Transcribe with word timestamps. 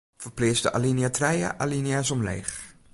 Ferpleats 0.23 0.61
de 0.67 0.71
alinea 0.79 1.11
trije 1.19 1.53
alinea's 1.67 2.13
omleech. 2.19 2.57